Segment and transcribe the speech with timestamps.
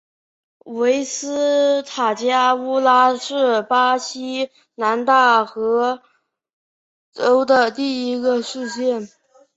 [0.65, 6.01] 维斯塔加乌沙是巴西南大河
[7.13, 9.07] 州的一个市镇。